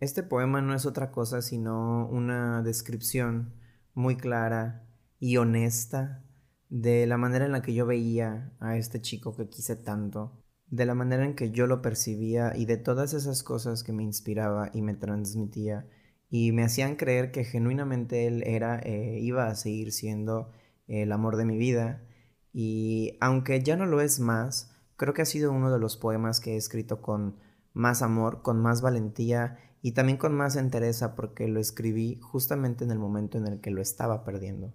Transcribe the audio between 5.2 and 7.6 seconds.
honesta de la manera en la